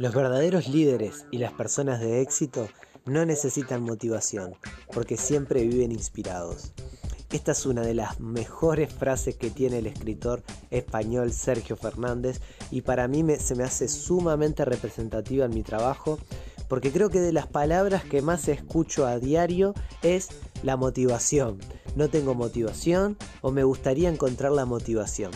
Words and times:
Los 0.00 0.14
verdaderos 0.14 0.66
líderes 0.66 1.26
y 1.30 1.36
las 1.36 1.52
personas 1.52 2.00
de 2.00 2.22
éxito 2.22 2.68
no 3.04 3.26
necesitan 3.26 3.82
motivación, 3.82 4.54
porque 4.94 5.18
siempre 5.18 5.62
viven 5.66 5.92
inspirados. 5.92 6.72
Esta 7.30 7.52
es 7.52 7.66
una 7.66 7.82
de 7.82 7.92
las 7.92 8.18
mejores 8.18 8.90
frases 8.90 9.36
que 9.36 9.50
tiene 9.50 9.80
el 9.80 9.86
escritor 9.86 10.42
español 10.70 11.34
Sergio 11.34 11.76
Fernández 11.76 12.40
y 12.70 12.80
para 12.80 13.08
mí 13.08 13.22
se 13.38 13.54
me 13.54 13.62
hace 13.62 13.88
sumamente 13.88 14.64
representativa 14.64 15.44
en 15.44 15.52
mi 15.52 15.62
trabajo 15.62 16.18
porque 16.66 16.92
creo 16.92 17.10
que 17.10 17.20
de 17.20 17.34
las 17.34 17.46
palabras 17.46 18.02
que 18.02 18.22
más 18.22 18.48
escucho 18.48 19.04
a 19.04 19.18
diario 19.18 19.74
es 20.02 20.30
la 20.62 20.78
motivación. 20.78 21.58
No 21.94 22.08
tengo 22.08 22.34
motivación 22.34 23.18
o 23.42 23.50
me 23.50 23.64
gustaría 23.64 24.08
encontrar 24.08 24.52
la 24.52 24.64
motivación. 24.64 25.30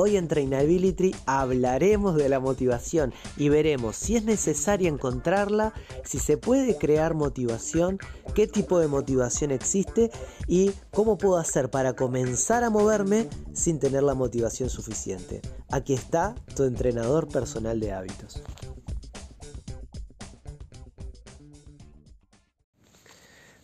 Hoy 0.00 0.16
en 0.16 0.28
Trainability 0.28 1.12
hablaremos 1.26 2.14
de 2.14 2.28
la 2.28 2.38
motivación 2.38 3.12
y 3.36 3.48
veremos 3.48 3.96
si 3.96 4.14
es 4.14 4.22
necesaria 4.22 4.88
encontrarla, 4.88 5.72
si 6.04 6.20
se 6.20 6.36
puede 6.36 6.78
crear 6.78 7.14
motivación, 7.14 7.98
qué 8.32 8.46
tipo 8.46 8.78
de 8.78 8.86
motivación 8.86 9.50
existe 9.50 10.12
y 10.46 10.70
cómo 10.92 11.18
puedo 11.18 11.36
hacer 11.36 11.68
para 11.68 11.94
comenzar 11.94 12.62
a 12.62 12.70
moverme 12.70 13.28
sin 13.52 13.80
tener 13.80 14.04
la 14.04 14.14
motivación 14.14 14.70
suficiente. 14.70 15.42
Aquí 15.68 15.94
está 15.94 16.36
tu 16.54 16.62
entrenador 16.62 17.26
personal 17.26 17.80
de 17.80 17.90
hábitos. 17.90 18.40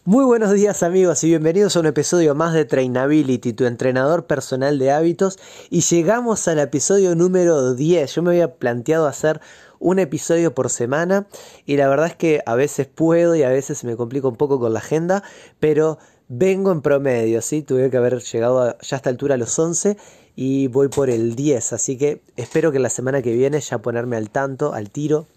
Muy 0.06 0.26
buenos 0.26 0.52
días 0.52 0.82
amigos 0.82 1.24
y 1.24 1.28
bienvenidos 1.28 1.76
a 1.76 1.80
un 1.80 1.86
episodio 1.86 2.34
más 2.34 2.52
de 2.52 2.66
Trainability, 2.66 3.54
tu 3.54 3.64
entrenador 3.64 4.26
personal 4.26 4.78
de 4.78 4.90
hábitos 4.90 5.38
y 5.70 5.80
llegamos 5.80 6.46
al 6.46 6.58
episodio 6.58 7.14
número 7.14 7.72
10. 7.72 8.14
Yo 8.14 8.22
me 8.22 8.32
había 8.32 8.56
planteado 8.56 9.06
hacer 9.06 9.40
un 9.78 9.98
episodio 9.98 10.54
por 10.54 10.68
semana 10.68 11.26
y 11.64 11.78
la 11.78 11.88
verdad 11.88 12.08
es 12.08 12.16
que 12.16 12.42
a 12.44 12.54
veces 12.54 12.86
puedo 12.86 13.34
y 13.34 13.44
a 13.44 13.48
veces 13.48 13.82
me 13.84 13.96
complica 13.96 14.28
un 14.28 14.36
poco 14.36 14.60
con 14.60 14.74
la 14.74 14.80
agenda, 14.80 15.22
pero 15.58 15.96
vengo 16.28 16.70
en 16.70 16.82
promedio, 16.82 17.40
¿sí? 17.40 17.62
Tuve 17.62 17.88
que 17.88 17.96
haber 17.96 18.20
llegado 18.20 18.76
ya 18.78 18.96
a 18.96 18.98
esta 18.98 19.08
altura 19.08 19.36
a 19.36 19.38
los 19.38 19.58
11 19.58 19.96
y 20.36 20.66
voy 20.66 20.88
por 20.88 21.08
el 21.08 21.34
10, 21.34 21.72
así 21.72 21.96
que 21.96 22.20
espero 22.36 22.72
que 22.72 22.78
la 22.78 22.90
semana 22.90 23.22
que 23.22 23.32
viene 23.32 23.58
ya 23.58 23.78
ponerme 23.78 24.18
al 24.18 24.28
tanto, 24.28 24.74
al 24.74 24.90
tiro 24.90 25.28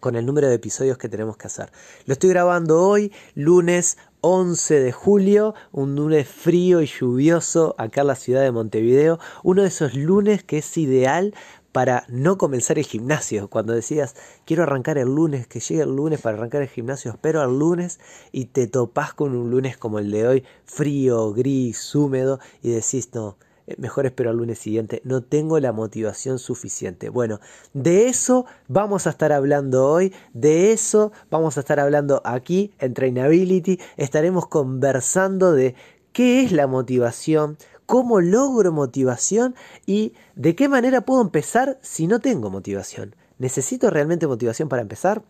con 0.00 0.16
el 0.16 0.26
número 0.26 0.48
de 0.48 0.54
episodios 0.54 0.98
que 0.98 1.08
tenemos 1.08 1.36
que 1.36 1.46
hacer. 1.46 1.70
Lo 2.04 2.12
estoy 2.12 2.30
grabando 2.30 2.82
hoy, 2.82 3.12
lunes 3.34 3.96
11 4.20 4.80
de 4.80 4.92
julio, 4.92 5.54
un 5.72 5.94
lunes 5.94 6.28
frío 6.28 6.82
y 6.82 6.86
lluvioso 6.86 7.74
acá 7.78 8.00
en 8.00 8.08
la 8.08 8.14
ciudad 8.16 8.42
de 8.42 8.50
Montevideo, 8.50 9.18
uno 9.44 9.62
de 9.62 9.68
esos 9.68 9.94
lunes 9.94 10.42
que 10.42 10.58
es 10.58 10.76
ideal 10.76 11.34
para 11.76 12.04
no 12.08 12.38
comenzar 12.38 12.78
el 12.78 12.86
gimnasio. 12.86 13.48
Cuando 13.48 13.74
decías, 13.74 14.16
quiero 14.46 14.62
arrancar 14.62 14.96
el 14.96 15.14
lunes, 15.14 15.46
que 15.46 15.60
llegue 15.60 15.82
el 15.82 15.94
lunes 15.94 16.22
para 16.22 16.38
arrancar 16.38 16.62
el 16.62 16.68
gimnasio, 16.68 17.10
espero 17.10 17.42
al 17.42 17.58
lunes 17.58 18.00
y 18.32 18.46
te 18.46 18.66
topás 18.66 19.12
con 19.12 19.36
un 19.36 19.50
lunes 19.50 19.76
como 19.76 19.98
el 19.98 20.10
de 20.10 20.26
hoy, 20.26 20.44
frío, 20.64 21.32
gris, 21.34 21.94
húmedo, 21.94 22.40
y 22.62 22.70
decís, 22.70 23.10
no, 23.12 23.36
mejor 23.78 24.06
espero 24.06 24.30
al 24.30 24.36
lunes 24.36 24.58
siguiente, 24.58 25.00
no 25.04 25.22
tengo 25.22 25.58
la 25.60 25.72
motivación 25.72 26.38
suficiente. 26.38 27.08
Bueno, 27.08 27.40
de 27.72 28.08
eso 28.08 28.46
vamos 28.68 29.06
a 29.06 29.10
estar 29.10 29.32
hablando 29.32 29.88
hoy, 29.88 30.14
de 30.32 30.72
eso 30.72 31.12
vamos 31.30 31.56
a 31.56 31.60
estar 31.60 31.80
hablando 31.80 32.22
aquí 32.24 32.72
en 32.78 32.94
Trainability, 32.94 33.80
estaremos 33.96 34.46
conversando 34.46 35.52
de 35.52 35.74
qué 36.12 36.42
es 36.42 36.52
la 36.52 36.66
motivación, 36.66 37.58
cómo 37.86 38.20
logro 38.20 38.72
motivación 38.72 39.54
y 39.86 40.14
de 40.34 40.54
qué 40.54 40.68
manera 40.68 41.02
puedo 41.02 41.22
empezar 41.22 41.78
si 41.82 42.06
no 42.06 42.20
tengo 42.20 42.50
motivación. 42.50 43.14
¿Necesito 43.38 43.90
realmente 43.90 44.26
motivación 44.26 44.68
para 44.68 44.82
empezar? 44.82 45.22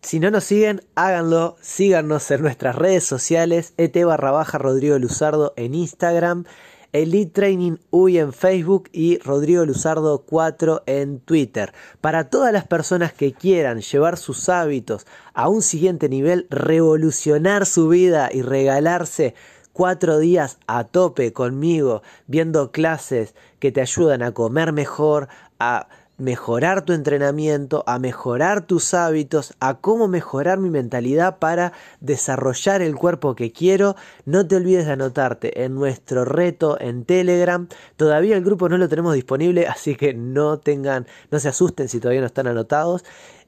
Si 0.00 0.20
no 0.20 0.30
nos 0.30 0.44
siguen, 0.44 0.80
háganlo, 0.94 1.56
síganos 1.60 2.30
en 2.30 2.40
nuestras 2.40 2.76
redes 2.76 3.04
sociales, 3.04 3.74
et 3.76 3.92
barra 4.04 4.30
baja 4.30 4.56
Rodrigo 4.56 4.98
Luzardo 4.98 5.52
en 5.56 5.74
Instagram, 5.74 6.44
Elite 6.92 7.32
Training 7.32 7.76
UI 7.90 8.18
en 8.18 8.32
Facebook 8.32 8.88
y 8.92 9.18
Rodrigo 9.18 9.64
Luzardo 9.66 10.24
4 10.24 10.84
en 10.86 11.20
Twitter. 11.20 11.72
Para 12.00 12.30
todas 12.30 12.52
las 12.52 12.66
personas 12.66 13.12
que 13.12 13.32
quieran 13.32 13.80
llevar 13.80 14.16
sus 14.16 14.48
hábitos 14.48 15.06
a 15.34 15.48
un 15.48 15.62
siguiente 15.62 16.08
nivel, 16.08 16.46
revolucionar 16.50 17.66
su 17.66 17.88
vida 17.88 18.30
y 18.32 18.42
regalarse 18.42 19.34
cuatro 19.72 20.18
días 20.18 20.58
a 20.66 20.84
tope 20.84 21.32
conmigo, 21.32 22.02
viendo 22.26 22.72
clases 22.72 23.34
que 23.60 23.70
te 23.70 23.80
ayudan 23.80 24.22
a 24.22 24.32
comer 24.32 24.72
mejor, 24.72 25.28
a 25.60 25.88
mejorar 26.18 26.84
tu 26.84 26.92
entrenamiento, 26.92 27.84
a 27.86 27.98
mejorar 27.98 28.66
tus 28.66 28.92
hábitos, 28.92 29.54
a 29.60 29.78
cómo 29.78 30.08
mejorar 30.08 30.58
mi 30.58 30.68
mentalidad 30.68 31.38
para 31.38 31.72
desarrollar 32.00 32.82
el 32.82 32.96
cuerpo 32.96 33.34
que 33.34 33.52
quiero. 33.52 33.94
No 34.24 34.46
te 34.46 34.56
olvides 34.56 34.86
de 34.86 34.92
anotarte 34.92 35.64
en 35.64 35.74
nuestro 35.74 36.24
reto 36.24 36.78
en 36.80 37.04
Telegram. 37.04 37.68
Todavía 37.96 38.36
el 38.36 38.44
grupo 38.44 38.68
no 38.68 38.76
lo 38.78 38.88
tenemos 38.88 39.14
disponible, 39.14 39.66
así 39.66 39.94
que 39.94 40.12
no 40.12 40.58
tengan, 40.58 41.06
no 41.30 41.38
se 41.38 41.48
asusten 41.48 41.88
si 41.88 42.00
todavía 42.00 42.20
no 42.20 42.26
están 42.26 42.48
anotados. 42.48 43.04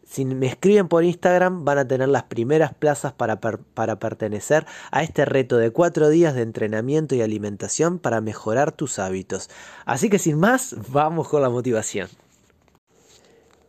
Si 0.06 0.24
me 0.24 0.46
escriben 0.46 0.88
por 0.88 1.04
Instagram 1.04 1.64
van 1.64 1.78
a 1.78 1.86
tener 1.86 2.08
las 2.08 2.24
primeras 2.24 2.74
plazas 2.74 3.12
para, 3.12 3.40
para 3.40 3.98
pertenecer 4.00 4.66
a 4.90 5.04
este 5.04 5.24
reto 5.24 5.56
de 5.56 5.70
cuatro 5.70 6.08
días 6.08 6.34
de 6.34 6.42
entrenamiento 6.42 7.14
y 7.14 7.22
alimentación 7.22 8.00
para 8.00 8.20
mejorar 8.20 8.72
tus 8.72 8.98
hábitos. 8.98 9.50
Así 9.84 10.08
que 10.08 10.18
sin 10.18 10.38
más, 10.38 10.74
vamos 10.88 11.28
con 11.28 11.42
la 11.42 11.50
motivación. 11.50 12.08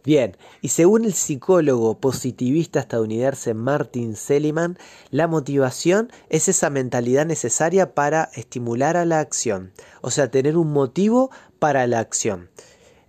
Bien, 0.03 0.35
y 0.62 0.69
según 0.69 1.06
el 1.06 1.13
psicólogo 1.13 2.00
positivista 2.00 2.79
estadounidense 2.79 3.53
Martin 3.53 4.16
Seligman, 4.16 4.79
la 5.12 5.28
motivación 5.28 6.12
es 6.29 6.47
esa 6.47 6.72
mentalidad 6.72 7.28
necesaria 7.28 7.94
para 7.94 8.29
estimular 8.34 8.97
a 8.97 9.06
la 9.06 9.19
acción, 9.19 9.73
o 10.01 10.09
sea, 10.09 10.31
tener 10.31 10.57
un 10.57 10.73
motivo 10.73 11.29
para 11.59 11.85
la 11.85 12.00
acción. 12.00 12.50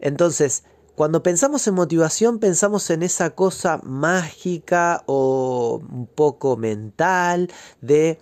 Entonces, 0.01 0.65
cuando 0.95 1.23
pensamos 1.23 1.67
en 1.67 1.75
motivación, 1.75 2.39
pensamos 2.39 2.91
en 2.91 3.03
esa 3.03 3.31
cosa 3.31 3.81
mágica 3.83 5.03
o 5.07 5.81
un 5.91 6.07
poco 6.07 6.59
mental 6.59 7.51
de 7.81 8.19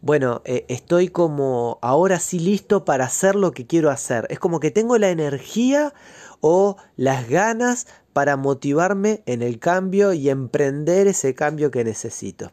bueno, 0.00 0.42
eh, 0.44 0.66
estoy 0.68 1.08
como 1.08 1.78
ahora 1.80 2.20
sí 2.20 2.38
listo 2.38 2.84
para 2.84 3.06
hacer 3.06 3.34
lo 3.36 3.52
que 3.52 3.66
quiero 3.66 3.90
hacer. 3.90 4.26
Es 4.28 4.38
como 4.38 4.60
que 4.60 4.70
tengo 4.70 4.98
la 4.98 5.08
energía 5.08 5.94
o 6.40 6.76
las 6.96 7.26
ganas 7.26 7.86
para 8.14 8.38
motivarme 8.38 9.22
en 9.26 9.42
el 9.42 9.58
cambio 9.58 10.14
y 10.14 10.30
emprender 10.30 11.06
ese 11.06 11.34
cambio 11.34 11.70
que 11.70 11.84
necesito. 11.84 12.52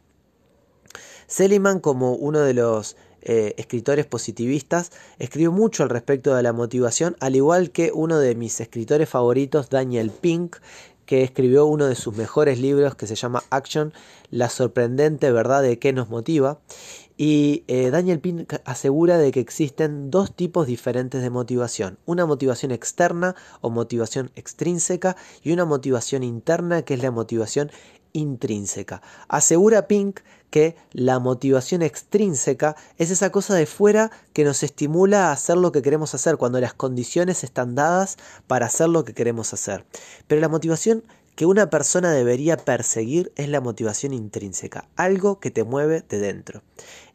Seliman, 1.27 1.79
como 1.79 2.13
uno 2.15 2.39
de 2.39 2.53
los 2.53 2.97
eh, 3.21 3.53
escritores 3.57 4.05
positivistas, 4.05 4.91
escribió 5.19 5.53
mucho 5.53 5.83
al 5.83 5.89
respecto 5.89 6.35
de 6.35 6.43
la 6.43 6.51
motivación, 6.51 7.15
al 7.21 7.37
igual 7.37 7.71
que 7.71 7.91
uno 7.93 8.19
de 8.19 8.35
mis 8.35 8.59
escritores 8.59 9.07
favoritos, 9.07 9.69
Daniel 9.69 10.11
Pink, 10.11 10.57
que 11.05 11.23
escribió 11.23 11.65
uno 11.67 11.85
de 11.85 11.95
sus 11.95 12.15
mejores 12.15 12.59
libros 12.59 12.95
que 12.95 13.05
se 13.05 13.15
llama 13.15 13.43
Action, 13.49 13.93
la 14.29 14.49
sorprendente 14.49 15.31
verdad 15.31 15.61
de 15.61 15.77
qué 15.77 15.93
nos 15.93 16.09
motiva. 16.09 16.59
Y 17.23 17.65
eh, 17.67 17.91
Daniel 17.91 18.19
Pink 18.19 18.51
asegura 18.65 19.19
de 19.19 19.31
que 19.31 19.41
existen 19.41 20.09
dos 20.09 20.35
tipos 20.35 20.65
diferentes 20.65 21.21
de 21.21 21.29
motivación, 21.29 21.99
una 22.07 22.25
motivación 22.25 22.71
externa 22.71 23.35
o 23.61 23.69
motivación 23.69 24.31
extrínseca 24.33 25.15
y 25.43 25.51
una 25.51 25.65
motivación 25.65 26.23
interna 26.23 26.81
que 26.81 26.95
es 26.95 27.03
la 27.03 27.11
motivación 27.11 27.69
intrínseca. 28.13 29.03
Asegura 29.27 29.87
Pink 29.87 30.21
que 30.49 30.75
la 30.93 31.19
motivación 31.19 31.83
extrínseca 31.83 32.75
es 32.97 33.11
esa 33.11 33.31
cosa 33.31 33.53
de 33.53 33.67
fuera 33.67 34.09
que 34.33 34.43
nos 34.43 34.63
estimula 34.63 35.27
a 35.27 35.33
hacer 35.33 35.57
lo 35.57 35.71
que 35.71 35.83
queremos 35.83 36.15
hacer 36.15 36.37
cuando 36.37 36.59
las 36.59 36.73
condiciones 36.73 37.43
están 37.43 37.75
dadas 37.75 38.17
para 38.47 38.65
hacer 38.65 38.89
lo 38.89 39.05
que 39.05 39.13
queremos 39.13 39.53
hacer. 39.53 39.85
Pero 40.27 40.41
la 40.41 40.49
motivación 40.49 41.03
que 41.35 41.45
una 41.45 41.69
persona 41.69 42.11
debería 42.11 42.57
perseguir 42.57 43.31
es 43.35 43.47
la 43.49 43.61
motivación 43.61 44.13
intrínseca, 44.13 44.87
algo 44.95 45.39
que 45.39 45.51
te 45.51 45.63
mueve 45.63 46.03
de 46.07 46.19
dentro. 46.19 46.61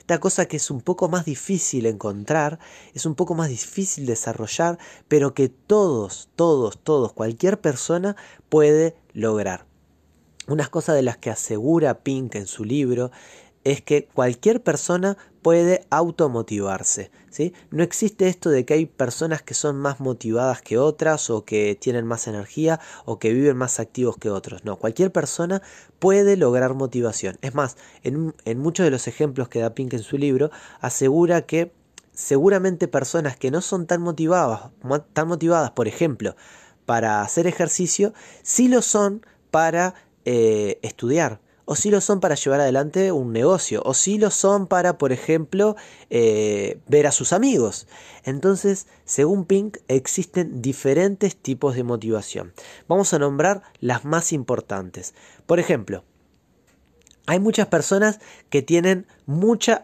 Esta 0.07 0.21
cosa 0.21 0.47
que 0.47 0.59
es 0.59 0.71
un 0.71 0.83
poco 0.83 1.09
más 1.09 1.25
difícil 1.25 1.85
encontrar, 1.85 2.61
es 2.95 3.07
un 3.07 3.17
poco 3.17 3.35
más 3.35 3.49
difícil 3.49 4.07
desarrollar, 4.07 4.79
pero 5.09 5.35
que 5.35 5.49
todos, 5.49 6.29
todos, 6.37 6.79
todos, 6.79 7.13
cualquier 7.13 7.61
persona 7.61 8.15
puede 8.49 8.95
lograr. 9.13 9.67
Unas 10.47 10.69
cosas 10.69 10.95
de 10.95 11.03
las 11.03 11.17
que 11.17 11.31
asegura 11.31 12.05
Pink 12.05 12.37
en 12.37 12.47
su 12.47 12.65
libro 12.65 13.11
es 13.65 13.83
que 13.83 14.07
cualquier 14.07 14.63
persona 14.63 15.19
puede 15.47 15.87
automotivarse. 15.91 17.13
¿sí? 17.31 17.55
No 17.71 17.85
existe 17.85 18.27
esto 18.27 18.51
de 18.51 18.65
que 18.65 18.75
hay 18.75 18.87
personas 18.87 19.43
que 19.43 19.55
son 19.55 19.77
más 19.77 20.01
motivadas 20.01 20.61
que 20.61 20.77
otras 20.77 21.31
o 21.31 21.45
que 21.45 21.79
tienen 21.81 22.05
más 22.05 22.27
energía 22.27 22.81
o 23.05 23.21
que 23.21 23.33
viven 23.33 23.57
más 23.57 23.79
activos 23.79 24.17
que 24.17 24.29
otros. 24.29 24.65
No, 24.65 24.75
cualquier 24.75 25.13
persona 25.13 25.63
puede 26.01 26.37
lograr 26.37 26.75
motivación. 26.75 27.39
Es 27.43 27.55
más, 27.55 27.77
en, 28.03 28.35
muchos 28.59 28.83
de 28.83 28.91
los 28.91 29.07
ejemplos 29.07 29.49
que 29.49 29.61
da 29.61 29.73
Pink 29.73 29.95
en 29.95 30.03
su 30.03 30.19
libro, 30.19 30.51
asegura 30.81 31.43
que 31.43 31.71
seguramente 32.13 32.89
personas 32.89 33.37
que 33.37 33.53
no 33.53 33.61
son 33.61 33.87
tan 33.87 34.03
motivadas, 34.03 34.73
tan 35.13 35.29
motivadas, 35.29 35.71
por 35.71 35.87
ejemplo, 35.87 36.35
para 36.87 37.23
hacer 37.23 37.47
ejercicio, 37.47 38.15
sí 38.43 38.67
lo 38.67 38.83
son 38.83 39.25
para 39.53 39.95
eh, 40.25 40.81
estudiar, 40.83 41.39
o 41.67 41.77
si 41.77 41.91
lo 41.91 42.01
son 42.01 42.21
para 42.21 42.37
llevar 42.37 42.61
adelante 42.61 43.13
un 43.13 43.33
negocio, 43.33 43.83
o 43.85 43.93
si 43.93 44.17
lo 44.17 44.31
son 44.31 44.67
para, 44.67 44.97
por 44.97 45.13
ejemplo, 45.13 45.77
eh, 46.09 46.81
ver 46.87 47.07
a 47.07 47.13
sus 47.13 47.35
amigos. 47.35 47.87
Entonces, 48.25 48.87
según 49.05 49.45
Pink, 49.45 49.79
existen 49.89 50.63
diferentes 50.63 51.37
tipos 51.37 51.75
de 51.75 51.83
motivación. 51.83 52.55
Vamos 52.89 53.13
a 53.13 53.19
nombrar 53.19 53.63
las 53.81 54.05
más 54.05 54.33
importantes. 54.33 55.15
Por 55.45 55.59
ejemplo, 55.59 56.05
hay 57.27 57.41
muchas 57.41 57.67
personas 57.67 58.21
que 58.51 58.63
tienen 58.63 59.07
mucha 59.27 59.83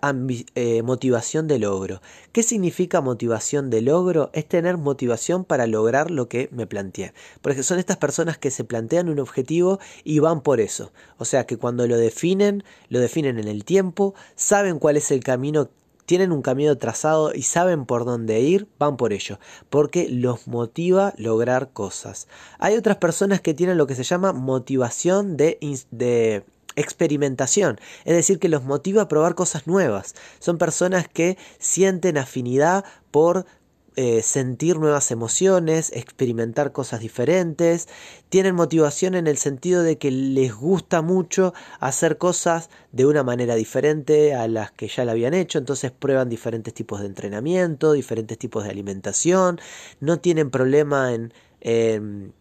eh, 0.54 0.82
motivación 0.82 1.48
de 1.48 1.58
logro. 1.58 2.00
¿Qué 2.30 2.44
significa 2.44 3.00
motivación 3.00 3.68
de 3.68 3.82
logro? 3.82 4.30
Es 4.32 4.48
tener 4.48 4.78
motivación 4.78 5.44
para 5.44 5.66
lograr 5.66 6.10
lo 6.10 6.28
que 6.28 6.48
me 6.52 6.68
planteé. 6.68 7.12
Porque 7.40 7.64
son 7.64 7.80
estas 7.80 7.96
personas 7.96 8.38
que 8.38 8.52
se 8.52 8.62
plantean 8.62 9.08
un 9.08 9.18
objetivo 9.18 9.80
y 10.04 10.20
van 10.20 10.40
por 10.40 10.60
eso. 10.60 10.92
O 11.18 11.24
sea 11.24 11.44
que 11.44 11.56
cuando 11.56 11.86
lo 11.88 11.96
definen, 11.96 12.62
lo 12.88 13.00
definen 13.00 13.38
en 13.38 13.48
el 13.48 13.64
tiempo, 13.64 14.14
saben 14.36 14.78
cuál 14.78 14.96
es 14.96 15.10
el 15.10 15.24
camino 15.24 15.68
tienen 16.04 16.32
un 16.32 16.42
camino 16.42 16.76
trazado 16.76 17.32
y 17.32 17.42
saben 17.42 17.86
por 17.86 18.04
dónde 18.04 18.40
ir, 18.40 18.66
van 18.78 18.96
por 18.96 19.12
ello, 19.12 19.38
porque 19.70 20.08
los 20.08 20.48
motiva 20.48 21.14
lograr 21.16 21.70
cosas. 21.72 22.26
Hay 22.58 22.76
otras 22.76 22.96
personas 22.96 23.40
que 23.40 23.54
tienen 23.54 23.78
lo 23.78 23.86
que 23.86 23.94
se 23.94 24.02
llama 24.02 24.32
motivación 24.32 25.36
de, 25.36 25.58
de 25.90 26.44
experimentación, 26.76 27.78
es 28.04 28.14
decir, 28.14 28.38
que 28.38 28.48
los 28.48 28.64
motiva 28.64 29.02
a 29.02 29.08
probar 29.08 29.34
cosas 29.34 29.66
nuevas. 29.66 30.14
Son 30.38 30.58
personas 30.58 31.08
que 31.08 31.38
sienten 31.58 32.18
afinidad 32.18 32.84
por 33.10 33.46
eh, 33.94 34.22
sentir 34.22 34.78
nuevas 34.78 35.10
emociones, 35.10 35.92
experimentar 35.92 36.72
cosas 36.72 37.00
diferentes, 37.00 37.88
tienen 38.30 38.54
motivación 38.54 39.14
en 39.14 39.26
el 39.26 39.36
sentido 39.36 39.82
de 39.82 39.98
que 39.98 40.10
les 40.10 40.54
gusta 40.54 41.02
mucho 41.02 41.52
hacer 41.78 42.16
cosas 42.16 42.70
de 42.90 43.04
una 43.04 43.22
manera 43.22 43.54
diferente 43.54 44.34
a 44.34 44.48
las 44.48 44.70
que 44.70 44.88
ya 44.88 45.04
la 45.04 45.12
habían 45.12 45.34
hecho, 45.34 45.58
entonces 45.58 45.90
prueban 45.90 46.30
diferentes 46.30 46.72
tipos 46.72 47.00
de 47.00 47.06
entrenamiento, 47.06 47.92
diferentes 47.92 48.38
tipos 48.38 48.64
de 48.64 48.70
alimentación, 48.70 49.60
no 50.00 50.18
tienen 50.20 50.50
problema 50.50 51.12
en 51.12 52.32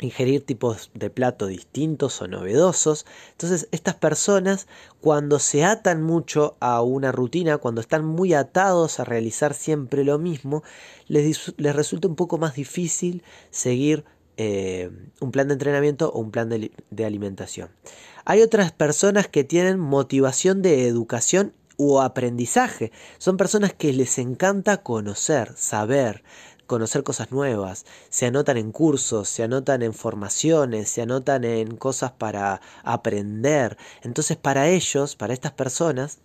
ingerir 0.00 0.44
tipos 0.44 0.90
de 0.94 1.10
plato 1.10 1.46
distintos 1.46 2.20
o 2.22 2.28
novedosos. 2.28 3.06
Entonces 3.32 3.68
estas 3.72 3.94
personas 3.94 4.66
cuando 5.00 5.38
se 5.38 5.64
atan 5.64 6.02
mucho 6.02 6.56
a 6.60 6.82
una 6.82 7.12
rutina, 7.12 7.58
cuando 7.58 7.80
están 7.80 8.04
muy 8.04 8.34
atados 8.34 9.00
a 9.00 9.04
realizar 9.04 9.54
siempre 9.54 10.04
lo 10.04 10.18
mismo, 10.18 10.62
les, 11.06 11.54
resulta 11.56 12.08
un 12.08 12.16
poco 12.16 12.38
más 12.38 12.54
difícil 12.54 13.22
seguir 13.50 14.04
eh, 14.36 14.90
un 15.20 15.32
plan 15.32 15.48
de 15.48 15.54
entrenamiento 15.54 16.10
o 16.10 16.20
un 16.20 16.30
plan 16.30 16.48
de, 16.48 16.70
de 16.90 17.04
alimentación. 17.04 17.70
Hay 18.24 18.42
otras 18.42 18.72
personas 18.72 19.26
que 19.26 19.42
tienen 19.42 19.80
motivación 19.80 20.62
de 20.62 20.86
educación 20.86 21.54
o 21.78 22.02
aprendizaje. 22.02 22.92
Son 23.18 23.36
personas 23.36 23.72
que 23.72 23.92
les 23.92 24.18
encanta 24.18 24.82
conocer, 24.82 25.54
saber, 25.56 26.22
conocer 26.68 27.02
cosas 27.02 27.32
nuevas, 27.32 27.84
se 28.10 28.26
anotan 28.26 28.56
en 28.58 28.70
cursos, 28.70 29.28
se 29.28 29.42
anotan 29.42 29.82
en 29.82 29.94
formaciones, 29.94 30.88
se 30.88 31.02
anotan 31.02 31.42
en 31.42 31.76
cosas 31.76 32.12
para 32.12 32.60
aprender. 32.84 33.76
Entonces 34.02 34.36
para 34.36 34.68
ellos, 34.68 35.16
para 35.16 35.32
estas 35.34 35.52
personas, 35.52 36.18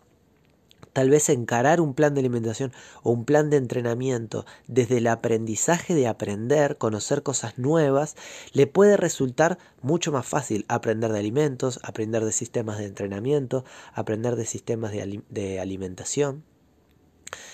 tal 0.94 1.10
vez 1.10 1.30
encarar 1.30 1.82
un 1.82 1.94
plan 1.96 2.14
de 2.14 2.20
alimentación 2.20 2.72
o 3.02 3.12
un 3.12 3.26
plan 3.26 3.50
de 3.50 3.58
entrenamiento 3.58 4.46
desde 4.68 5.00
el 5.00 5.08
aprendizaje 5.08 5.96
de 5.96 6.08
aprender, 6.08 6.78
conocer 6.78 7.24
cosas 7.24 7.58
nuevas, 7.58 8.16
le 8.54 8.68
puede 8.68 8.96
resultar 8.98 9.58
mucho 9.82 10.12
más 10.12 10.26
fácil 10.26 10.66
aprender 10.68 11.12
de 11.12 11.20
alimentos, 11.20 11.80
aprender 11.84 12.24
de 12.24 12.32
sistemas 12.32 12.78
de 12.78 12.86
entrenamiento, 12.86 13.66
aprender 13.94 14.36
de 14.36 14.46
sistemas 14.46 14.92
de, 14.92 15.60
alimentación. 15.60 16.44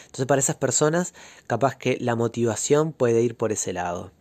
Entonces 0.10 0.26
para 0.26 0.40
esas 0.40 0.56
personas 0.56 1.14
capaz 1.46 1.76
que 1.76 1.98
la 2.02 2.16
motivación 2.16 2.94
puede 2.94 3.22
ir 3.22 3.36
por 3.36 3.52
ese 3.52 3.74
lado. 3.74 4.12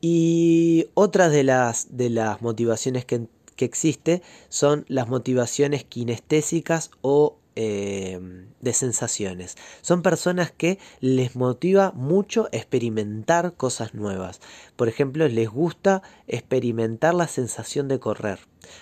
Y 0.00 0.86
otras 0.94 1.32
de 1.32 1.42
las, 1.42 1.96
de 1.96 2.08
las 2.08 2.40
motivaciones 2.40 3.04
que, 3.04 3.26
que 3.56 3.64
existe 3.64 4.22
son 4.48 4.84
las 4.86 5.08
motivaciones 5.08 5.82
kinestésicas 5.82 6.92
o 7.02 7.36
Em, 7.60 8.54
de 8.60 8.72
sensaciones. 8.72 9.56
Son 9.82 10.02
personas 10.02 10.52
que 10.52 10.78
les 11.00 11.34
motiva 11.34 11.90
mucho 11.90 12.48
experimentar 12.52 13.54
cosas 13.54 13.94
nuevas. 13.94 14.40
Por 14.76 14.86
ejemplo, 14.86 15.26
les 15.26 15.48
gusta 15.48 16.02
experimentar 16.28 17.14
la 17.14 17.26
sensación 17.26 17.88
de 17.88 17.98
correr. 17.98 18.38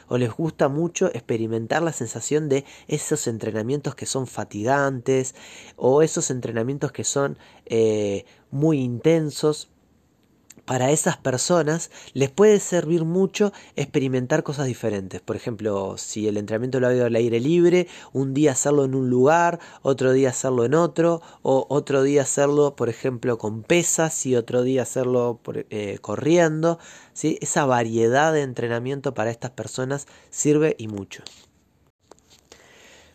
O 0.09 0.19
les 0.19 0.31
gusta 0.31 0.69
mucho 0.69 1.07
experimentar 1.07 1.83
la 1.83 1.95
sensación 1.95 2.51
de 2.51 2.67
esos 2.87 3.27
entrenamientos 3.29 3.95
que 3.95 4.05
son 4.05 4.27
fatigantes. 4.27 5.35
O 5.77 6.03
esos 6.03 6.31
entrenamientos 6.31 6.93
que 6.93 7.05
son 7.05 7.39
eh, 7.65 8.27
muy 8.51 8.81
intensos 8.81 9.71
para 10.67 10.91
esas 10.91 11.17
personas 11.17 11.91
les 12.13 12.29
puede 12.29 12.61
servir 12.61 13.05
mucho 13.05 13.53
experimentar 13.77 14.43
cosas 14.43 14.67
diferentes. 14.67 15.21
Por 15.21 15.37
ejemplo, 15.37 15.97
si 15.97 16.29
el 16.29 16.37
entrenamiento 16.37 16.81
lo 16.81 16.89
ha 16.89 16.95
ido 16.95 17.07
al 17.07 17.15
aire 17.15 17.41
libre, 17.41 17.87
un 18.13 18.35
día 18.35 18.53
hacerlo 18.53 18.85
en 18.85 18.95
un 18.95 19.09
lugar, 19.09 19.61
otro 19.83 20.13
día 20.13 20.31
hacerlo 20.31 20.65
en 20.65 20.75
otro, 20.75 21.23
o 21.43 21.67
otro 21.71 22.03
día 22.03 22.23
hacerlo, 22.23 22.77
por 22.77 22.89
ejemplo, 22.89 23.39
con 23.39 23.63
pesas 23.63 24.27
y 24.27 24.37
otro 24.37 24.63
día 24.63 24.83
hacerlo 24.83 25.41
eh, 25.71 25.99
corriendo. 26.01 26.79
¿sí? 27.13 27.39
Esa 27.41 27.65
variedad 27.65 28.33
de 28.33 28.43
entrenamiento 28.43 29.15
para 29.15 29.31
estas 29.31 29.53
personas 29.53 30.07
sirve 30.31 30.75
y 30.79 30.89
mucho. 30.89 31.23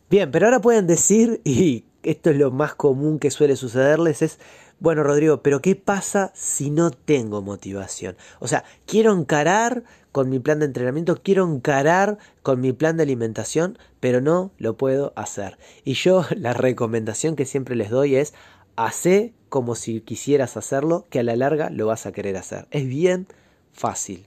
Bien, 0.09 0.29
pero 0.31 0.47
ahora 0.47 0.59
pueden 0.59 0.87
decir, 0.87 1.41
y 1.45 1.85
esto 2.03 2.29
es 2.29 2.37
lo 2.37 2.51
más 2.51 2.75
común 2.75 3.19
que 3.19 3.31
suele 3.31 3.55
sucederles, 3.55 4.21
es 4.21 4.39
bueno, 4.81 5.03
Rodrigo, 5.03 5.43
pero 5.43 5.61
¿qué 5.61 5.75
pasa 5.75 6.31
si 6.33 6.71
no 6.71 6.89
tengo 6.89 7.43
motivación? 7.43 8.17
O 8.39 8.47
sea, 8.47 8.63
quiero 8.87 9.13
encarar 9.13 9.83
con 10.11 10.27
mi 10.31 10.39
plan 10.39 10.57
de 10.57 10.65
entrenamiento, 10.65 11.21
quiero 11.21 11.47
encarar 11.47 12.17
con 12.41 12.61
mi 12.61 12.73
plan 12.73 12.97
de 12.97 13.03
alimentación, 13.03 13.77
pero 13.99 14.21
no 14.21 14.51
lo 14.57 14.77
puedo 14.77 15.13
hacer. 15.15 15.59
Y 15.83 15.93
yo 15.93 16.25
la 16.35 16.53
recomendación 16.53 17.35
que 17.35 17.45
siempre 17.45 17.75
les 17.75 17.91
doy 17.91 18.15
es, 18.15 18.33
hace 18.75 19.35
como 19.49 19.75
si 19.75 20.01
quisieras 20.01 20.57
hacerlo, 20.57 21.05
que 21.11 21.19
a 21.19 21.23
la 21.23 21.35
larga 21.35 21.69
lo 21.69 21.85
vas 21.85 22.07
a 22.07 22.11
querer 22.11 22.35
hacer. 22.35 22.67
Es 22.71 22.87
bien 22.87 23.27
fácil. 23.73 24.25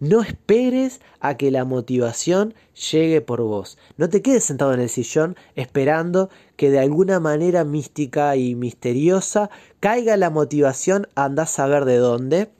No 0.00 0.22
esperes 0.22 1.00
a 1.20 1.36
que 1.36 1.50
la 1.50 1.64
motivación 1.64 2.54
llegue 2.90 3.20
por 3.20 3.42
vos. 3.42 3.76
No 3.98 4.08
te 4.08 4.22
quedes 4.22 4.44
sentado 4.44 4.72
en 4.72 4.80
el 4.80 4.88
sillón 4.88 5.36
esperando 5.56 6.30
que 6.56 6.70
de 6.70 6.78
alguna 6.78 7.20
manera 7.20 7.64
mística 7.64 8.34
y 8.36 8.54
misteriosa 8.54 9.50
caiga 9.78 10.16
la 10.16 10.30
motivación, 10.30 11.06
anda 11.14 11.42
a 11.42 11.46
saber 11.46 11.84
de 11.84 11.98
dónde, 11.98 12.50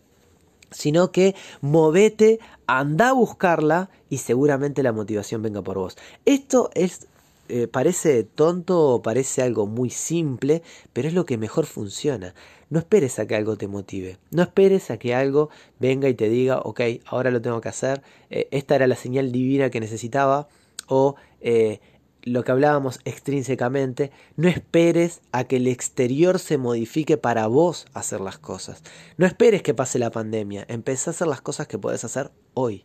sino 0.71 1.13
que 1.13 1.35
movete, 1.63 2.41
anda 2.67 3.09
a 3.09 3.13
buscarla 3.13 3.91
y 4.11 4.19
seguramente 4.19 4.83
la 4.83 4.93
motivación 4.93 5.43
venga 5.43 5.63
por 5.63 5.79
vos. 5.79 5.97
Esto 6.27 6.71
es 6.75 7.07
eh, 7.53 7.67
parece 7.67 8.23
tonto 8.23 8.79
o 8.79 9.03
parece 9.03 9.43
algo 9.43 9.67
muy 9.67 9.91
simple, 9.91 10.63
pero 10.93 11.09
es 11.09 11.15
lo 11.15 11.27
que 11.27 11.37
mejor 11.37 11.67
funciona. 11.67 12.33
No 12.71 12.79
esperes 12.79 13.19
a 13.19 13.27
que 13.27 13.35
algo 13.35 13.57
te 13.57 13.67
motive. 13.67 14.19
No 14.31 14.43
esperes 14.43 14.91
a 14.91 14.97
que 14.97 15.13
algo 15.15 15.51
venga 15.81 16.09
y 16.09 16.15
te 16.15 16.29
diga, 16.29 16.61
ok, 16.61 16.81
ahora 17.05 17.33
lo 17.33 17.43
tengo 17.43 17.61
que 17.61 17.69
hacer. 17.69 18.03
Eh, 18.31 18.49
esta 18.53 18.77
era 18.77 18.87
la 18.87 18.95
señal 18.95 19.33
divina 19.33 19.71
que 19.71 19.81
necesitaba. 19.81 20.49
O 20.87 21.17
eh, 21.41 21.81
lo 22.23 22.45
que 22.45 22.53
hablábamos 22.53 23.01
extrínsecamente. 23.05 24.13
No 24.37 24.49
esperes 24.49 25.21
a 25.33 25.45
que 25.45 25.57
el 25.57 25.67
exterior 25.67 26.39
se 26.39 26.59
modifique 26.59 27.17
para 27.17 27.49
vos 27.49 27.87
hacer 27.93 28.21
las 28.21 28.39
cosas. 28.39 28.85
No 29.17 29.27
esperes 29.27 29.63
que 29.63 29.75
pase 29.75 29.99
la 29.99 30.11
pandemia. 30.11 30.65
Empecé 30.69 31.11
a 31.11 31.13
hacer 31.13 31.27
las 31.27 31.41
cosas 31.41 31.67
que 31.67 31.79
puedes 31.79 32.05
hacer 32.05 32.31
hoy. 32.55 32.85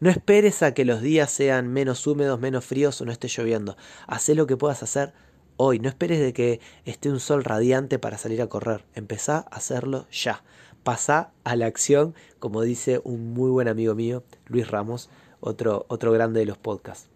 No 0.00 0.10
esperes 0.10 0.62
a 0.62 0.74
que 0.74 0.84
los 0.84 1.02
días 1.02 1.30
sean 1.30 1.68
menos 1.68 2.06
húmedos, 2.06 2.40
menos 2.40 2.64
fríos 2.64 3.00
o 3.00 3.04
no 3.04 3.12
esté 3.12 3.28
lloviendo. 3.28 3.76
Haz 4.08 4.28
lo 4.30 4.46
que 4.46 4.56
puedas 4.56 4.82
hacer 4.82 5.12
hoy. 5.62 5.78
No 5.78 5.90
esperes 5.90 6.20
de 6.20 6.32
que 6.32 6.58
esté 6.86 7.10
un 7.10 7.20
sol 7.20 7.44
radiante 7.44 7.98
para 7.98 8.16
salir 8.16 8.40
a 8.40 8.46
correr. 8.46 8.86
Empezá 8.94 9.36
a 9.36 9.56
hacerlo 9.56 10.06
ya. 10.10 10.42
Pasá 10.82 11.32
a 11.44 11.54
la 11.54 11.66
acción, 11.66 12.14
como 12.38 12.62
dice 12.62 13.02
un 13.04 13.34
muy 13.34 13.50
buen 13.50 13.68
amigo 13.68 13.94
mío, 13.94 14.24
Luis 14.46 14.70
Ramos, 14.70 15.10
otro, 15.40 15.84
otro 15.88 16.12
grande 16.12 16.40
de 16.40 16.46
los 16.46 16.56
podcasts. 16.56 17.10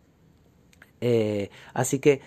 Eh, 1.01 1.49
así 1.73 2.01
que, 2.01 2.21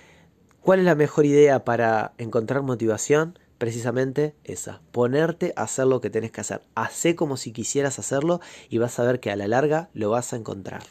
¿cuál 0.62 0.79
es 0.79 0.86
la 0.86 0.95
mejor 0.95 1.27
idea 1.27 1.63
para 1.63 2.13
encontrar 2.17 2.63
motivación? 2.63 3.38
precisamente 3.57 4.36
esa, 4.43 4.81
ponerte 4.91 5.51
a 5.55 5.63
hacer 5.63 5.88
lo 5.88 6.00
que 6.00 6.12
tenés 6.12 6.31
que 6.31 6.41
hacer. 6.41 6.62
Hacé 6.75 7.15
como 7.15 7.38
si 7.38 7.51
quisieras 7.51 7.97
hacerlo 7.97 8.39
y 8.69 8.77
vas 8.77 9.00
a 9.00 9.03
ver 9.03 9.19
que 9.19 9.31
a 9.31 9.36
la 9.36 9.47
larga 9.47 9.89
lo 9.93 10.12
vas 10.12 10.31
a 10.31 10.36
encontrar. 10.36 10.83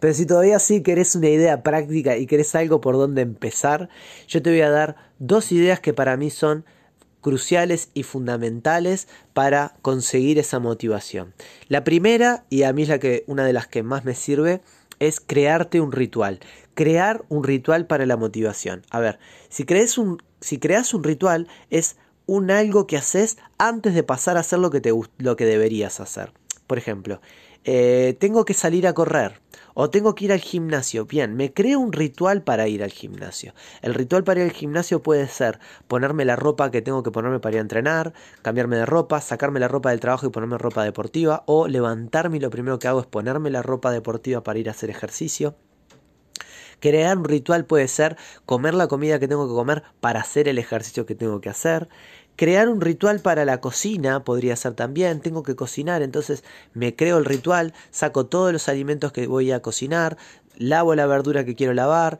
Pero 0.00 0.14
si 0.14 0.26
todavía 0.26 0.58
sí 0.58 0.82
querés 0.82 1.14
una 1.14 1.28
idea 1.28 1.62
práctica 1.62 2.16
y 2.16 2.26
querés 2.26 2.54
algo 2.54 2.80
por 2.80 2.96
donde 2.96 3.22
empezar, 3.22 3.88
yo 4.26 4.42
te 4.42 4.50
voy 4.50 4.62
a 4.62 4.70
dar 4.70 4.96
dos 5.18 5.52
ideas 5.52 5.80
que 5.80 5.92
para 5.92 6.16
mí 6.16 6.30
son 6.30 6.64
cruciales 7.20 7.90
y 7.92 8.02
fundamentales 8.02 9.08
para 9.34 9.76
conseguir 9.82 10.38
esa 10.38 10.58
motivación. 10.58 11.34
La 11.68 11.84
primera, 11.84 12.44
y 12.48 12.62
a 12.62 12.72
mí 12.72 12.82
es 12.82 12.88
la 12.88 12.98
que, 12.98 13.24
una 13.26 13.44
de 13.44 13.52
las 13.52 13.66
que 13.66 13.82
más 13.82 14.04
me 14.04 14.14
sirve, 14.14 14.62
es 14.98 15.20
crearte 15.20 15.80
un 15.80 15.92
ritual. 15.92 16.40
Crear 16.74 17.24
un 17.28 17.44
ritual 17.44 17.86
para 17.86 18.06
la 18.06 18.16
motivación. 18.16 18.82
A 18.90 19.00
ver, 19.00 19.18
si 19.48 19.64
crees 19.64 19.98
un, 19.98 20.22
si 20.40 20.58
creas 20.58 20.94
un 20.94 21.04
ritual, 21.04 21.46
es 21.68 21.96
un 22.26 22.50
algo 22.50 22.86
que 22.86 22.96
haces 22.96 23.38
antes 23.58 23.94
de 23.94 24.02
pasar 24.02 24.36
a 24.36 24.40
hacer 24.40 24.58
lo 24.58 24.70
que, 24.70 24.80
te, 24.80 24.92
lo 25.18 25.36
que 25.36 25.44
deberías 25.44 26.00
hacer. 26.00 26.32
Por 26.66 26.78
ejemplo, 26.78 27.20
eh, 27.64 28.16
tengo 28.18 28.44
que 28.44 28.54
salir 28.54 28.86
a 28.86 28.94
correr 28.94 29.40
o 29.82 29.88
tengo 29.88 30.14
que 30.14 30.26
ir 30.26 30.32
al 30.32 30.40
gimnasio. 30.40 31.06
Bien, 31.06 31.34
me 31.34 31.54
creo 31.54 31.80
un 31.80 31.94
ritual 31.94 32.42
para 32.42 32.68
ir 32.68 32.82
al 32.82 32.90
gimnasio. 32.90 33.54
El 33.80 33.94
ritual 33.94 34.24
para 34.24 34.40
ir 34.40 34.44
al 34.44 34.52
gimnasio 34.52 35.02
puede 35.02 35.26
ser 35.26 35.58
ponerme 35.88 36.26
la 36.26 36.36
ropa 36.36 36.70
que 36.70 36.82
tengo 36.82 37.02
que 37.02 37.10
ponerme 37.10 37.40
para 37.40 37.54
ir 37.54 37.58
a 37.60 37.62
entrenar, 37.62 38.12
cambiarme 38.42 38.76
de 38.76 38.84
ropa, 38.84 39.22
sacarme 39.22 39.58
la 39.58 39.68
ropa 39.68 39.88
del 39.88 40.00
trabajo 40.00 40.26
y 40.26 40.28
ponerme 40.28 40.58
ropa 40.58 40.84
deportiva, 40.84 41.44
o 41.46 41.66
levantarme 41.66 42.36
y 42.36 42.40
lo 42.40 42.50
primero 42.50 42.78
que 42.78 42.88
hago 42.88 43.00
es 43.00 43.06
ponerme 43.06 43.48
la 43.48 43.62
ropa 43.62 43.90
deportiva 43.90 44.42
para 44.42 44.58
ir 44.58 44.68
a 44.68 44.72
hacer 44.72 44.90
ejercicio. 44.90 45.54
Crear 46.80 47.16
un 47.16 47.24
ritual 47.24 47.66
puede 47.66 47.88
ser 47.88 48.16
comer 48.46 48.74
la 48.74 48.86
comida 48.86 49.18
que 49.18 49.28
tengo 49.28 49.46
que 49.46 49.54
comer 49.54 49.82
para 50.00 50.20
hacer 50.20 50.48
el 50.48 50.58
ejercicio 50.58 51.06
que 51.06 51.14
tengo 51.14 51.40
que 51.40 51.50
hacer. 51.50 51.88
Crear 52.40 52.70
un 52.70 52.80
ritual 52.80 53.20
para 53.20 53.44
la 53.44 53.60
cocina 53.60 54.24
podría 54.24 54.56
ser 54.56 54.72
también, 54.72 55.20
tengo 55.20 55.42
que 55.42 55.56
cocinar, 55.56 56.00
entonces 56.00 56.42
me 56.72 56.96
creo 56.96 57.18
el 57.18 57.26
ritual, 57.26 57.74
saco 57.90 58.24
todos 58.24 58.50
los 58.50 58.66
alimentos 58.70 59.12
que 59.12 59.26
voy 59.26 59.52
a 59.52 59.60
cocinar, 59.60 60.16
lavo 60.56 60.94
la 60.94 61.04
verdura 61.04 61.44
que 61.44 61.54
quiero 61.54 61.74
lavar, 61.74 62.18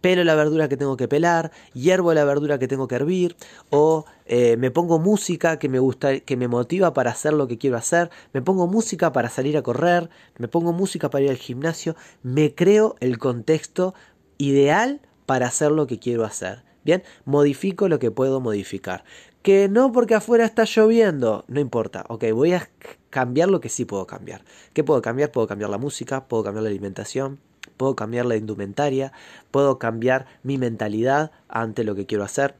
pelo 0.00 0.24
la 0.24 0.34
verdura 0.34 0.68
que 0.68 0.76
tengo 0.76 0.96
que 0.96 1.06
pelar, 1.06 1.52
hiervo 1.74 2.12
la 2.12 2.24
verdura 2.24 2.58
que 2.58 2.66
tengo 2.66 2.88
que 2.88 2.96
hervir, 2.96 3.36
o 3.70 4.04
eh, 4.26 4.56
me 4.56 4.72
pongo 4.72 4.98
música 4.98 5.60
que 5.60 5.68
me 5.68 5.78
gusta, 5.78 6.18
que 6.18 6.36
me 6.36 6.48
motiva 6.48 6.92
para 6.92 7.12
hacer 7.12 7.32
lo 7.32 7.46
que 7.46 7.56
quiero 7.56 7.76
hacer, 7.76 8.10
me 8.32 8.42
pongo 8.42 8.66
música 8.66 9.12
para 9.12 9.30
salir 9.30 9.56
a 9.56 9.62
correr, 9.62 10.10
me 10.38 10.48
pongo 10.48 10.72
música 10.72 11.08
para 11.08 11.26
ir 11.26 11.30
al 11.30 11.36
gimnasio, 11.36 11.94
me 12.24 12.52
creo 12.56 12.96
el 12.98 13.18
contexto 13.18 13.94
ideal 14.38 15.02
para 15.24 15.46
hacer 15.46 15.70
lo 15.70 15.86
que 15.86 16.00
quiero 16.00 16.24
hacer. 16.24 16.64
Bien, 16.84 17.04
modifico 17.24 17.88
lo 17.88 18.00
que 18.00 18.10
puedo 18.10 18.40
modificar. 18.40 19.04
Que 19.42 19.68
no 19.68 19.90
porque 19.90 20.14
afuera 20.14 20.44
está 20.44 20.64
lloviendo, 20.64 21.44
no 21.48 21.58
importa. 21.58 22.04
Ok, 22.08 22.24
voy 22.32 22.52
a 22.52 22.68
cambiar 23.10 23.48
lo 23.48 23.60
que 23.60 23.68
sí 23.68 23.84
puedo 23.84 24.06
cambiar. 24.06 24.42
¿Qué 24.72 24.84
puedo 24.84 25.02
cambiar? 25.02 25.32
Puedo 25.32 25.48
cambiar 25.48 25.70
la 25.70 25.78
música, 25.78 26.26
puedo 26.26 26.44
cambiar 26.44 26.62
la 26.62 26.70
alimentación, 26.70 27.40
puedo 27.76 27.96
cambiar 27.96 28.26
la 28.26 28.36
indumentaria, 28.36 29.12
puedo 29.50 29.78
cambiar 29.78 30.26
mi 30.44 30.58
mentalidad 30.58 31.32
ante 31.48 31.82
lo 31.82 31.94
que 31.96 32.06
quiero 32.06 32.22
hacer. 32.22 32.54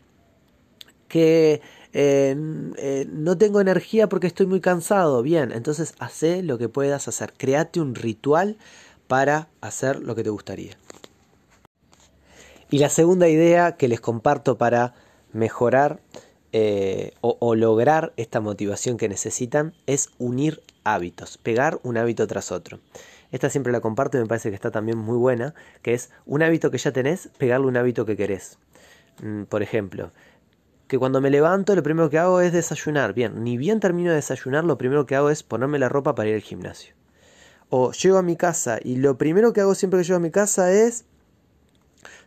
Que 1.06 1.60
eh, 1.92 2.36
eh, 2.78 3.06
no 3.12 3.38
tengo 3.38 3.60
energía 3.60 4.08
porque 4.08 4.26
estoy 4.26 4.46
muy 4.46 4.60
cansado. 4.60 5.22
Bien, 5.22 5.52
entonces 5.52 5.94
hace 6.00 6.42
lo 6.42 6.58
que 6.58 6.68
puedas 6.68 7.06
hacer. 7.06 7.32
Créate 7.36 7.80
un 7.80 7.94
ritual 7.94 8.56
para 9.06 9.48
hacer 9.60 10.00
lo 10.00 10.14
que 10.14 10.24
te 10.24 10.30
gustaría. 10.30 10.76
Y 12.70 12.78
la 12.78 12.88
segunda 12.88 13.28
idea 13.28 13.76
que 13.76 13.86
les 13.86 14.00
comparto 14.00 14.56
para 14.56 14.94
mejorar 15.32 16.00
eh, 16.52 17.12
o, 17.23 17.54
lograr 17.54 18.12
esta 18.16 18.40
motivación 18.40 18.99
que 18.99 19.09
necesitan 19.09 19.73
es 19.87 20.11
unir 20.18 20.62
hábitos, 20.85 21.38
pegar 21.38 21.80
un 21.82 21.97
hábito 21.97 22.26
tras 22.26 22.52
otro. 22.52 22.78
Esta 23.30 23.49
siempre 23.49 23.73
la 23.73 23.80
comparto 23.80 24.18
y 24.18 24.21
me 24.21 24.26
parece 24.26 24.50
que 24.50 24.54
está 24.54 24.71
también 24.71 24.99
muy 24.99 25.16
buena, 25.16 25.54
que 25.80 25.94
es 25.94 26.11
un 26.26 26.42
hábito 26.42 26.71
que 26.71 26.76
ya 26.76 26.92
tenés, 26.92 27.30
pegarle 27.38 27.66
un 27.66 27.78
hábito 27.78 28.04
que 28.04 28.16
querés. 28.18 28.59
Mm, 29.23 29.44
por 29.44 29.62
ejemplo, 29.62 30.12
que 30.88 30.99
cuando 30.99 31.23
me 31.23 31.30
levanto 31.30 31.75
lo 31.75 31.82
primero 31.82 32.11
que 32.11 32.18
hago 32.18 32.42
es 32.42 32.52
desayunar. 32.52 33.14
Bien, 33.14 33.42
ni 33.42 33.56
bien 33.56 33.80
termino 33.80 34.11
de 34.11 34.16
desayunar, 34.16 34.64
lo 34.64 34.76
primero 34.76 35.06
que 35.06 35.16
hago 35.16 35.30
es 35.30 35.42
ponerme 35.42 35.78
la 35.78 35.88
ropa 35.88 36.14
para 36.14 36.28
ir 36.28 36.35
al 36.35 36.42
gimnasio. 36.42 36.94
O 37.71 37.92
llego 37.92 38.18
a 38.18 38.23
mi 38.23 38.37
casa 38.37 38.78
y 38.85 38.97
lo 38.97 39.16
primero 39.16 39.54
que 39.54 39.62
hago 39.62 39.75
siempre 39.75 40.00
que 40.00 40.04
llego 40.04 40.18
a 40.18 40.21
mi 40.21 40.30
casa 40.30 40.71
es 40.71 41.06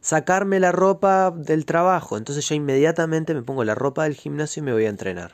sacarme 0.06 0.60
la 0.60 0.72
ropa 0.72 1.32
del 1.36 1.66
trabajo. 1.66 2.16
Entonces 2.16 2.48
ya 2.48 2.54
inmediatamente 2.54 3.34
me 3.34 3.42
pongo 3.42 3.64
la 3.64 3.74
ropa 3.74 4.04
del 4.04 4.14
gimnasio 4.14 4.62
y 4.62 4.64
me 4.64 4.72
voy 4.72 4.86
a 4.86 4.90
entrenar. 4.90 5.34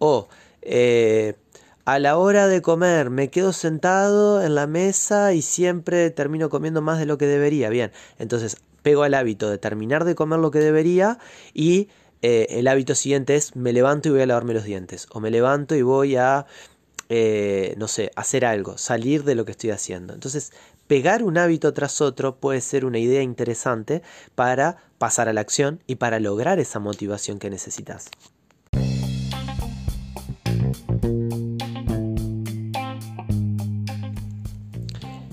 O 0.00 0.28
eh, 0.62 1.36
a 1.84 2.00
la 2.00 2.16
hora 2.18 2.48
de 2.48 2.60
comer 2.60 3.08
me 3.08 3.30
quedo 3.30 3.52
sentado 3.52 4.42
en 4.42 4.56
la 4.56 4.66
mesa 4.66 5.32
y 5.32 5.42
siempre 5.42 6.10
termino 6.10 6.48
comiendo 6.50 6.82
más 6.82 6.98
de 6.98 7.06
lo 7.06 7.18
que 7.18 7.26
debería. 7.26 7.70
Bien, 7.70 7.92
entonces 8.18 8.56
pego 8.82 9.04
al 9.04 9.14
hábito 9.14 9.48
de 9.48 9.58
terminar 9.58 10.04
de 10.04 10.16
comer 10.16 10.40
lo 10.40 10.50
que 10.50 10.58
debería 10.58 11.18
y 11.54 11.88
eh, 12.22 12.48
el 12.50 12.66
hábito 12.66 12.96
siguiente 12.96 13.36
es 13.36 13.54
me 13.54 13.72
levanto 13.72 14.08
y 14.08 14.12
voy 14.12 14.22
a 14.22 14.26
lavarme 14.26 14.54
los 14.54 14.64
dientes. 14.64 15.06
O 15.12 15.20
me 15.20 15.30
levanto 15.30 15.76
y 15.76 15.82
voy 15.82 16.16
a, 16.16 16.46
eh, 17.08 17.76
no 17.78 17.86
sé, 17.86 18.10
hacer 18.16 18.44
algo, 18.44 18.76
salir 18.76 19.22
de 19.22 19.36
lo 19.36 19.44
que 19.44 19.52
estoy 19.52 19.70
haciendo. 19.70 20.14
Entonces 20.14 20.52
pegar 20.90 21.22
un 21.22 21.38
hábito 21.38 21.72
tras 21.72 22.00
otro 22.00 22.40
puede 22.40 22.60
ser 22.60 22.84
una 22.84 22.98
idea 22.98 23.22
interesante 23.22 24.02
para 24.34 24.78
pasar 24.98 25.28
a 25.28 25.32
la 25.32 25.40
acción 25.40 25.78
y 25.86 25.94
para 25.94 26.18
lograr 26.18 26.58
esa 26.58 26.80
motivación 26.80 27.38
que 27.38 27.48
necesitas. 27.48 28.10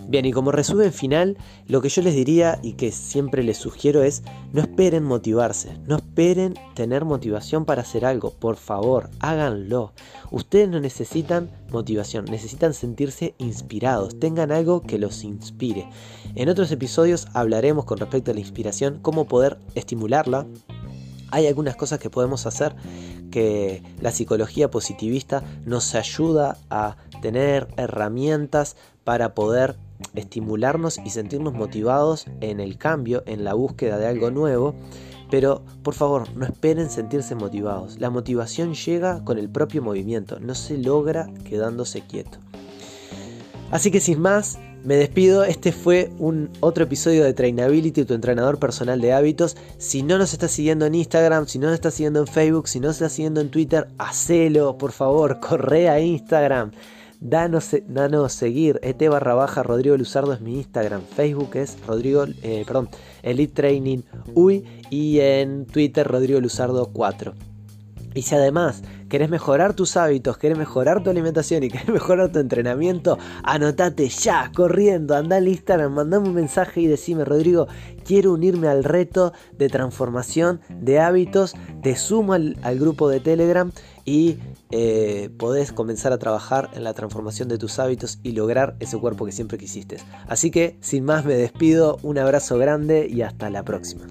Bien, 0.08 0.26
y 0.26 0.32
como 0.32 0.54
resumen 0.54 0.94
final, 0.94 1.38
lo 1.68 1.82
que 1.82 1.90
yo 1.90 2.02
les 2.02 2.16
diría 2.16 2.60
y 2.64 2.74
que 2.74 2.94
siempre 2.94 3.44
les 3.44 3.58
sugiero 3.58 4.04
es 4.04 4.24
no 4.54 4.62
esperen 4.62 5.04
motivarse, 5.04 5.78
no 5.86 5.98
esperen 5.98 6.54
tener 6.76 7.04
motivación 7.04 7.66
para 7.66 7.82
hacer 7.82 8.06
algo, 8.06 8.32
por 8.32 8.56
favor, 8.56 9.10
háganlo. 9.20 9.92
Ustedes 10.32 10.70
no 10.70 10.80
necesitan 10.80 11.52
motivación, 11.72 12.24
necesitan 12.24 12.74
sentirse 12.74 13.36
inspirados, 13.38 14.18
tengan 14.18 14.54
algo 14.54 14.82
que 14.82 14.98
los 14.98 15.26
inspire. 15.26 15.90
En 16.36 16.48
otros 16.48 16.72
episodios 16.72 17.28
hablaremos 17.34 17.84
con 17.84 17.98
respecto 17.98 18.32
a 18.32 18.34
la 18.34 18.40
inspiración, 18.40 19.00
cómo 19.02 19.28
poder 19.28 19.58
estimularla. 19.76 20.48
Hay 21.32 21.48
algunas 21.48 21.76
cosas 21.76 22.00
que 22.00 22.10
podemos 22.10 22.46
hacer 22.46 22.78
que 23.30 23.84
la 24.00 24.12
psicología 24.12 24.72
positivista 24.72 25.44
nos 25.66 25.96
ayuda 25.96 26.58
a 26.70 26.96
tener 27.22 27.68
herramientas 27.76 28.78
para 29.04 29.34
poder 29.34 29.76
estimularnos 30.16 31.00
y 31.04 31.10
sentirnos 31.10 31.54
motivados 31.54 32.26
en 32.42 32.60
el 32.60 32.78
cambio, 32.78 33.24
en 33.26 33.44
la 33.44 33.54
búsqueda 33.54 33.98
de 33.98 34.08
algo 34.08 34.32
nuevo. 34.32 34.76
Pero 35.30 35.64
por 35.84 35.94
favor, 35.94 36.34
no 36.36 36.46
esperen 36.46 36.90
sentirse 36.90 37.36
motivados. 37.36 38.00
La 38.00 38.10
motivación 38.10 38.74
llega 38.74 39.24
con 39.24 39.38
el 39.38 39.50
propio 39.50 39.82
movimiento, 39.82 40.40
no 40.40 40.56
se 40.56 40.78
logra 40.78 41.30
quedándose 41.44 42.02
quieto. 42.02 42.38
Así 43.72 43.92
que 43.92 44.00
sin 44.00 44.22
más, 44.22 44.58
me 44.84 44.96
despido. 44.96 45.44
Este 45.44 45.74
fue 45.74 46.12
un 46.18 46.50
otro 46.62 46.86
episodio 46.86 47.26
de 47.26 47.34
Trainability, 47.34 48.06
tu 48.06 48.14
entrenador 48.14 48.58
personal 48.58 49.02
de 49.02 49.12
hábitos. 49.12 49.58
Si 49.78 50.02
no 50.02 50.18
nos 50.18 50.32
estás 50.32 50.52
siguiendo 50.52 50.86
en 50.86 50.96
Instagram, 50.96 51.46
si 51.46 51.60
no 51.60 51.68
nos 51.68 51.74
estás 51.74 51.96
siguiendo 51.96 52.22
en 52.22 52.28
Facebook, 52.28 52.70
si 52.70 52.80
no 52.80 52.88
nos 52.88 52.96
estás 52.96 53.12
siguiendo 53.12 53.42
en 53.42 53.50
Twitter, 53.50 53.90
hacelo, 53.98 54.78
por 54.78 54.94
favor, 54.94 55.40
corre 55.42 55.90
a 55.90 56.00
Instagram. 56.00 56.72
Danos, 57.20 57.76
danos 57.88 58.34
seguir, 58.34 58.80
et 58.84 58.98
barra 59.10 59.34
baja 59.34 59.64
Rodrigo 59.64 59.98
Luzardo 59.98 60.34
es 60.34 60.42
mi 60.42 60.58
Instagram, 60.58 61.02
Facebook 61.02 61.56
es 61.56 61.76
Rodrigo, 61.88 62.26
eh, 62.44 62.64
perdón, 62.66 62.90
Elite 63.24 63.54
Training 63.54 64.04
UI 64.36 64.64
y 64.92 65.20
en 65.20 65.66
Twitter 65.66 66.08
Rodrigo 66.08 66.40
Luzardo 66.40 66.92
4. 66.94 67.34
Y 68.14 68.24
si 68.24 68.34
además 68.34 68.82
querés 69.10 69.30
mejorar 69.30 69.74
tus 69.74 69.96
hábitos, 69.98 70.38
querés 70.38 70.58
mejorar 70.58 71.04
tu 71.04 71.10
alimentación 71.10 71.64
y 71.64 71.70
querés 71.70 71.88
mejorar 71.94 72.32
tu 72.32 72.40
entrenamiento, 72.40 73.18
anotate 73.44 74.10
ya, 74.10 74.52
corriendo, 74.56 75.16
anda 75.16 75.38
al 75.38 75.48
Instagram, 75.48 75.94
mandame 75.94 76.30
un 76.30 76.36
mensaje 76.36 76.82
y 76.82 76.88
decime, 76.88 77.26
Rodrigo, 77.26 77.68
quiero 78.06 78.34
unirme 78.34 78.68
al 78.68 78.84
reto 78.84 79.34
de 79.58 79.70
transformación 79.70 80.62
de 80.70 81.00
hábitos, 81.00 81.56
te 81.84 81.96
sumo 81.96 82.34
al, 82.34 82.58
al 82.64 82.80
grupo 82.80 83.10
de 83.10 83.20
Telegram 83.20 83.72
y 84.08 84.40
eh, 84.72 85.30
podés 85.38 85.74
comenzar 85.74 86.14
a 86.14 86.18
trabajar 86.18 86.70
en 86.74 86.86
la 86.86 86.94
transformación 86.94 87.50
de 87.50 87.58
tus 87.58 87.78
hábitos 87.78 88.20
y 88.24 88.32
lograr 88.32 88.78
ese 88.80 88.98
cuerpo 88.98 89.26
que 89.26 89.34
siempre 89.34 89.58
quisiste. 89.58 89.98
Así 90.28 90.50
que, 90.50 90.78
sin 90.80 91.04
más, 91.04 91.26
me 91.26 91.36
despido, 91.36 92.00
un 92.04 92.18
abrazo 92.18 92.58
grande 92.58 93.08
y 93.12 93.22
hasta 93.22 93.50
la 93.50 93.64
próxima. 93.64 94.08